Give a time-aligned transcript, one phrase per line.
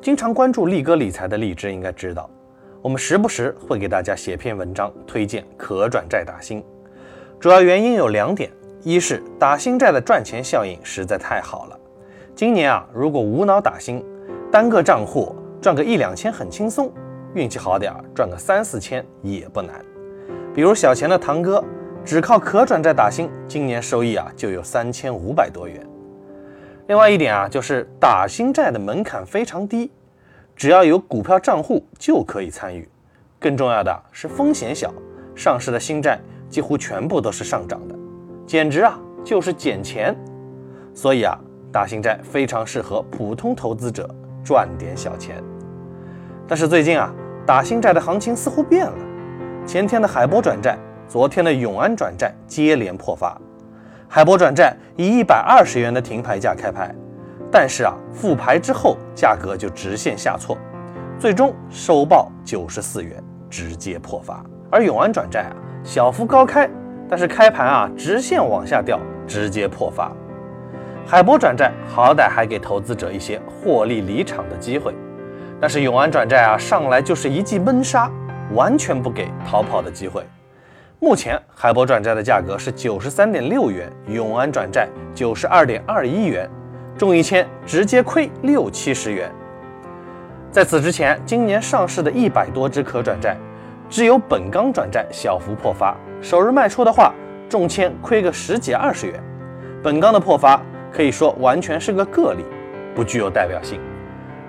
[0.00, 2.30] 经常关注力哥理财的荔枝应该知道，
[2.80, 6.64] 我们时不时会给大家写篇文章推荐可转债打新，
[7.40, 8.48] 主要原因有两点：
[8.82, 11.78] 一是打新债的赚钱效应实在太好了，
[12.32, 14.04] 今年啊，如果无脑打新，
[14.52, 16.92] 单个账户赚个一两千很轻松，
[17.34, 19.84] 运气好点儿赚个三四千也不难。
[20.54, 21.62] 比如小钱的堂哥，
[22.04, 25.84] 只靠可转债打新，今年收益啊就有三千五百多元。
[26.88, 29.90] 另外一点啊，就是打新债的门槛非常低，
[30.56, 32.88] 只要有股票账户就可以参与。
[33.38, 34.90] 更重要的是风险小，
[35.36, 37.94] 上市的新债几乎全部都是上涨的，
[38.46, 40.16] 简直啊就是捡钱。
[40.94, 41.38] 所以啊，
[41.70, 44.08] 打新债非常适合普通投资者
[44.42, 45.44] 赚点小钱。
[46.48, 47.14] 但是最近啊，
[47.46, 48.94] 打新债的行情似乎变了。
[49.66, 53.38] 前天的海波转债，昨天的永安转债接连破发。
[54.10, 56.94] 海博转债以一百二十元的停牌价开牌，
[57.52, 60.56] 但是啊，复牌之后价格就直线下挫，
[61.18, 64.42] 最终收报九十四元，直接破发。
[64.70, 65.52] 而永安转债啊，
[65.84, 66.66] 小幅高开，
[67.06, 70.10] 但是开盘啊直线往下掉，直接破发。
[71.06, 74.94] 海博转债好歹还给投资者一些获利离场的机会，
[75.60, 78.10] 但是永安转债啊上来就是一记闷杀，
[78.54, 80.22] 完全不给逃跑的机会。
[81.00, 86.50] 目前海博转债的价格是九十三点六元，永安转债九十二点二一元，
[86.98, 89.30] 中一千直接亏六七十元。
[90.50, 93.36] 在此之前，今年上市的一百多只可转债，
[93.88, 97.14] 只有本钢转债小幅破发，首日卖出的话，
[97.48, 99.22] 中签亏个十几二十元。
[99.84, 100.60] 本钢的破发
[100.92, 102.44] 可以说完全是个个例，
[102.92, 103.80] 不具有代表性。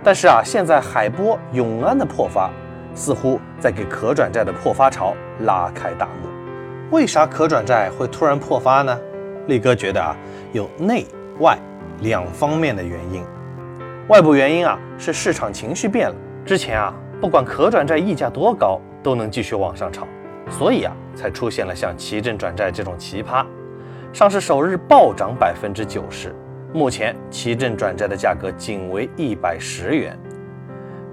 [0.04, 2.50] 但是啊，现在海波、永安的破发，
[2.96, 6.29] 似乎在给可转债的破发潮拉开大幕。
[6.92, 9.00] 为啥可转债会突然破发呢？
[9.48, 10.18] 力哥觉得啊，
[10.52, 11.06] 有内
[11.40, 11.56] 外
[12.02, 13.24] 两方面的原因。
[14.08, 16.16] 外部原因啊，是市场情绪变了。
[16.44, 20.08] 之前啊，不管可转债溢价多高，都能继续往上炒，
[20.50, 23.46] 所以啊，才出现了像奇正转债这种奇葩，
[24.12, 26.34] 上市首日暴涨百分之九十。
[26.74, 30.18] 目前奇正转债的价格仅为一百十元，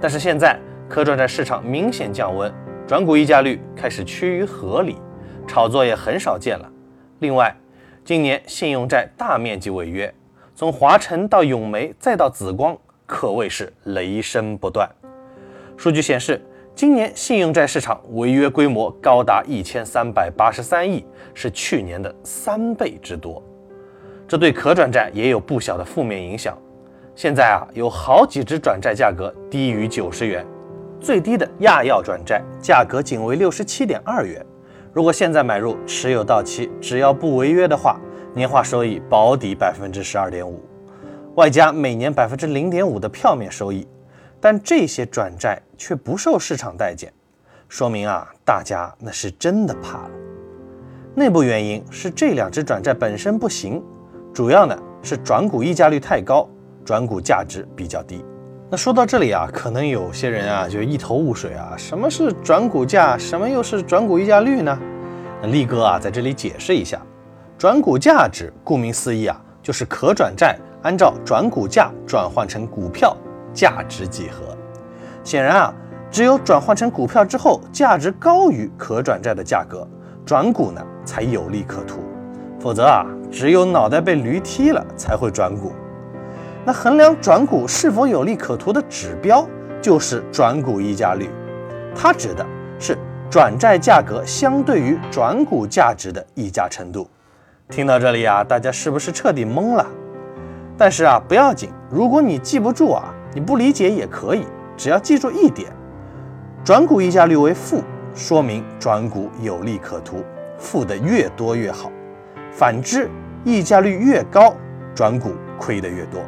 [0.01, 2.51] 但是现在可转债市场明显降温，
[2.87, 4.97] 转股溢价率开始趋于合理。
[5.47, 6.71] 炒作也很少见了。
[7.21, 7.55] 另外，
[8.05, 10.13] 今年信用债大面积违约，
[10.55, 12.77] 从华晨到永煤再到紫光，
[13.07, 14.89] 可谓是雷声不断。
[15.77, 16.41] 数据显示，
[16.75, 23.43] 今年信用债市场违约规模高达一千三百八十三亿，是去年的三倍之多。
[24.29, 26.57] 这对可转债也有不小的负面影响。
[27.15, 30.45] 现在啊，有好几只转债价格低于九十元，
[31.01, 34.45] 最低的亚药转债价格仅为六十七点二元。
[34.97, 38.01] 如果现在买入，持有到期，只要不违约的话，
[38.35, 40.59] 年化收益保底百分之十二点五，
[41.35, 43.87] 外加每年百分之零点五的票面收益。
[44.41, 47.13] 但这些转债却不受市场待见，
[47.69, 50.11] 说明啊，大家那是真的怕了。
[51.15, 53.85] 内部原因是这两只转债本身不行，
[54.33, 56.49] 主要呢是转股溢价率太高，
[56.87, 58.25] 转股价值比较低。
[58.69, 64.77] 那说到这里啊，可能有些人啊就一头雾水啊，什么是转股价，什么又是转股溢价率呢？
[65.41, 67.01] 那力哥啊在这里解释一下，
[67.57, 73.17] 转股价值顾名思义啊，就是可转债按照转股价转换成股票，
[73.55, 74.57] 价值几何。
[75.23, 75.75] 显然啊，
[76.11, 79.87] 只有转换成股票之后，价值高于可转债的价格，
[80.25, 82.01] 转股呢才有利可图，
[82.59, 85.71] 否则啊，只有脑袋被驴踢了才会转股。
[86.67, 89.47] 那衡量转股是否有利可图的指标
[89.81, 91.31] 就是转股溢价率，
[91.95, 92.45] 它指的
[92.77, 92.99] 是
[93.31, 97.09] 转债价格相对于转股价值的溢价程度。
[97.69, 99.87] 听到这里啊，大家是不是彻底懵了？
[100.77, 104.45] 但是啊，不要紧，如果你记不住啊，你不理解也可以，
[104.77, 105.71] 只要记住一点：
[106.65, 107.81] 转股溢价率为负，
[108.13, 110.17] 说明转股有利可图，
[110.59, 111.93] 负的越多越好；
[112.51, 113.09] 反之，
[113.45, 114.53] 溢价率越高，
[114.97, 116.21] 转股亏的越多。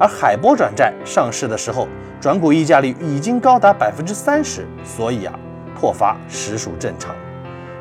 [0.00, 1.86] 而海波转债上市的时候，
[2.18, 5.38] 转股溢价率已经高达百分之三十，所以啊，
[5.78, 7.14] 破发实属正常。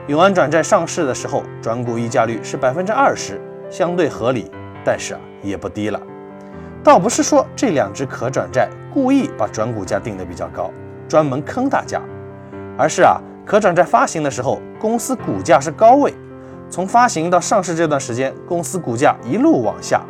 [0.07, 3.39] 永安转债上市的时候，转股溢价率是百分之二十，
[3.69, 4.51] 相对合理，
[4.83, 6.01] 但是啊，也不低了。
[6.83, 10.69] 倒不是说这两只可转债故意把转股价定得比较高，
[11.07, 12.01] 专门坑大家，
[12.77, 16.13] 而是啊，可转债发行的时候，公司股价是高位，
[16.69, 20.01] 从发行到上市这段时间，公司股价一路往下，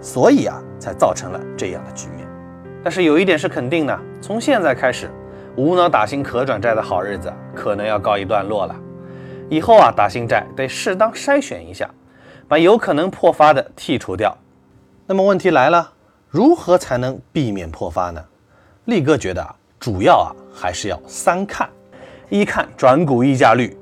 [0.00, 0.62] 所以啊。
[0.80, 2.26] 才造成了这样的局面，
[2.82, 5.10] 但是有一点是肯定的，从现在开始，
[5.54, 8.74] 无脑打新可转债的好日子可能要告一段落了。
[9.50, 11.88] 以后啊，打新债得适当筛选一下，
[12.48, 14.36] 把有可能破发的剔除掉。
[15.06, 15.92] 那么问题来了，
[16.28, 18.24] 如何才能避免破发呢？
[18.86, 21.68] 力哥觉得啊，主要啊还是要三看：
[22.28, 23.76] 一看转股溢价率，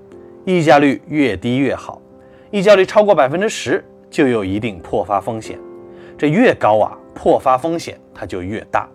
[0.45, 2.01] 溢价率越低越好，
[2.51, 5.59] 溢价率超过百分之十就有一定破发风险，
[6.19, 8.89] 这越高啊，破发风险它就越大。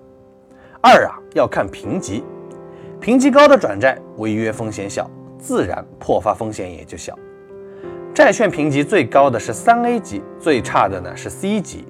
[0.81, 2.21] 二啊要看评级，
[2.99, 5.09] 评级高的转债违约风险小，
[5.39, 7.17] 自然破发风险也就小。
[8.13, 11.87] 债券评级最高的是三 A 级，最差的呢是 C 级。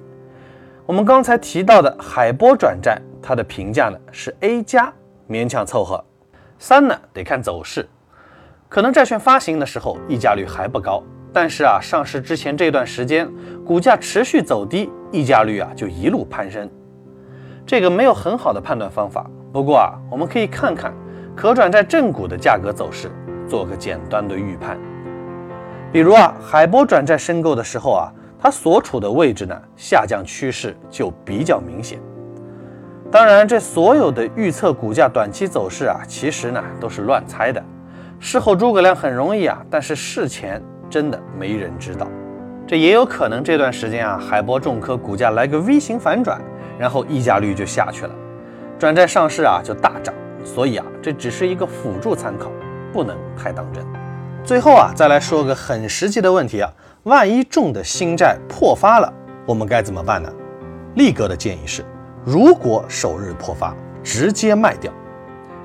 [0.86, 4.92] 我们刚才提到的海波转债，它的评价呢是 A 加，
[5.28, 6.02] 勉强凑合。
[6.58, 7.86] 三呢得看走势，
[8.68, 11.02] 可能债券发行的时候溢价率还不高，
[11.32, 13.28] 但是啊上市之前这段时间
[13.66, 16.68] 股价持续走低，溢价率啊就一路攀升。
[17.64, 20.92] 这个没有很好的判断方法，不过啊我们可以看看
[21.36, 23.10] 可转债正股的价格走势，
[23.48, 24.76] 做个简单的预判。
[25.92, 32.00] 比如啊，海波转债申购的时候啊，它所处的位置呢，下降趋势就比较明显。
[33.10, 37.62] 当然，这所有的预测股价短期走势啊，其实呢都是乱猜的。
[38.18, 40.60] 事后诸葛亮很容易啊，但是事前
[40.90, 42.08] 真的没人知道。
[42.66, 46.40] 这也有可能这段时间啊，海博重科股价来个 V 型反转，
[46.78, 48.14] 然后溢价率就下去了，
[48.78, 50.14] 转债上市啊就大涨。
[50.42, 52.50] 所以啊，这只是一个辅助参考，
[52.92, 53.84] 不能太当真。
[54.44, 56.70] 最后啊，再来说个很实际的问题啊，
[57.04, 59.12] 万一重的新债破发了，
[59.46, 60.30] 我们该怎么办呢？
[60.96, 61.82] 力哥的建议是，
[62.24, 64.92] 如果首日破发，直接卖掉。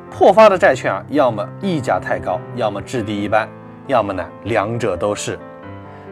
[0.09, 3.47] 破发的债券啊，要么溢价太高，要么质地一般，
[3.87, 5.37] 要么呢两者都是。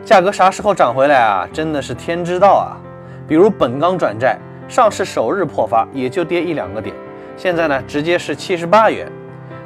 [0.07, 1.45] 价格啥时候涨回来啊？
[1.51, 2.79] 真的是天知道啊。
[3.27, 4.39] 比如本钢转债
[4.69, 6.95] 上市首日破发，也就跌一两个点，
[7.35, 9.11] 现在呢直接是七十八元。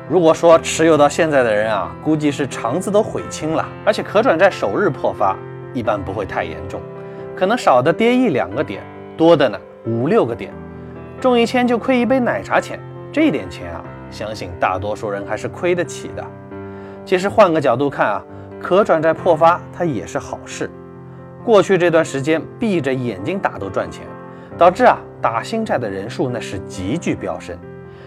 [0.09, 3.63] 如果说持有到现在的人啊，估计是肠子都悔青了。
[3.85, 5.37] 而且可转债首日破发
[5.75, 6.81] 一般不会太严重，
[7.35, 8.81] 可能少的跌一两个点，
[9.15, 9.55] 多的呢
[9.85, 10.51] 五六个点，
[11.19, 12.79] 中一千就亏一杯奶茶钱。
[13.13, 16.25] 这点钱啊，相信大多数人还是亏得起的。
[17.05, 18.23] 其实换个角度看啊，
[18.61, 20.69] 可转债破发它也是好事。
[21.43, 24.05] 过去这段时间闭着眼睛打都赚钱，
[24.57, 27.57] 导致啊打新债的人数那是急剧飙升。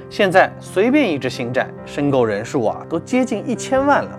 [0.09, 4.19] 现在随便一只新债申购人数啊，都接近一千万了。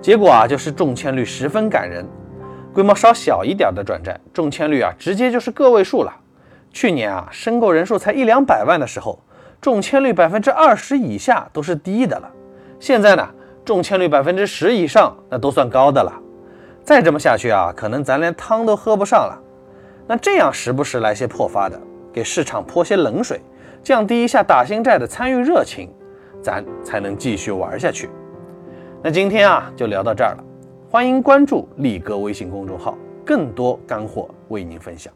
[0.00, 2.06] 结果啊，就是中签率十分感人。
[2.72, 6.12] 规模稍小一点的转债，中签率啊，直接就是个位数了。
[6.70, 9.18] 去年啊，申购人数才一两百万的时候，
[9.60, 12.30] 中签率百分之二十以下都是低的了。
[12.78, 13.28] 现在呢，
[13.64, 16.12] 中签率百分之十以上，那都算高的了。
[16.82, 19.40] 再这么下去啊，可能咱连汤都喝不上了。
[20.06, 21.80] 那这样时不时来些破发的，
[22.12, 23.40] 给市场泼些冷水。
[23.82, 25.90] 降低一下打新债的参与热情，
[26.40, 28.08] 咱才能继续玩下去。
[29.02, 30.44] 那今天啊，就聊到这儿了。
[30.90, 32.96] 欢迎关注力哥微信公众号，
[33.26, 35.12] 更多干货为您分享。